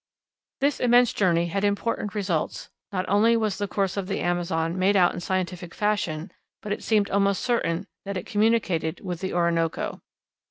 [0.61, 4.95] This immense journey had important results not only was the course of the Amazon made
[4.95, 6.31] out in scientific fashion,
[6.63, 10.01] but it seemed almost certain that it communicated with the Orinoco.